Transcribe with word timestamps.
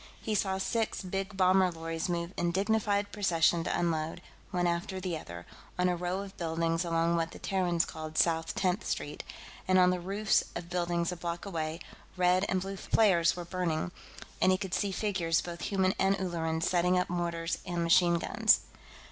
He 0.19 0.33
saw 0.33 0.57
six 0.57 1.03
big 1.03 1.37
bomber 1.37 1.71
lorries 1.71 2.09
move 2.09 2.33
in 2.35 2.51
dignified 2.51 3.11
procession 3.11 3.63
to 3.65 3.79
unload, 3.79 4.19
one 4.49 4.65
after 4.65 4.99
the 4.99 5.15
other, 5.15 5.45
on 5.77 5.87
a 5.87 5.95
row 5.95 6.21
of 6.23 6.35
buildings 6.37 6.83
along 6.83 7.15
what 7.15 7.29
the 7.29 7.37
Terrans 7.37 7.85
called 7.85 8.17
South 8.17 8.55
Tenth 8.55 8.83
Street, 8.83 9.23
and 9.67 9.77
on 9.77 9.91
the 9.91 9.99
roofs 9.99 10.43
of 10.55 10.71
buildings 10.71 11.11
a 11.11 11.15
block 11.15 11.45
away, 11.45 11.81
red 12.17 12.45
and 12.49 12.61
blue 12.61 12.77
flares 12.77 13.35
were 13.35 13.45
burning, 13.45 13.91
and 14.41 14.51
he 14.51 14.57
could 14.57 14.73
see 14.73 14.91
figures, 14.91 15.39
both 15.39 15.61
human 15.61 15.93
and 15.99 16.17
Ulleran, 16.19 16.61
setting 16.61 16.97
up 16.97 17.07
mortars 17.07 17.59
and 17.63 17.83
machine 17.83 18.15
guns. 18.15 18.61